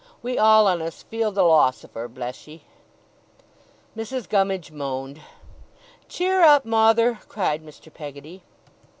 We 0.23 0.39
all 0.39 0.65
on 0.65 0.81
us 0.81 1.03
feel 1.03 1.31
the 1.31 1.43
loss 1.43 1.83
of 1.83 1.93
her, 1.93 2.07
bless 2.07 2.47
ye!' 2.47 2.63
Mrs. 3.95 4.27
Gummidge 4.27 4.71
moaned. 4.71 5.21
'Cheer 6.09 6.41
up, 6.41 6.65
Mawther!' 6.65 7.19
cried 7.27 7.63
Mr. 7.63 7.93
Peggotty. 7.93 8.41